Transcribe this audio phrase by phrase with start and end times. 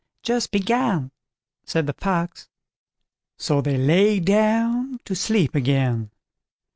[0.23, 1.11] "Just begun",
[1.63, 2.49] said the Fox.
[3.37, 6.09] So they lay down to sleep again.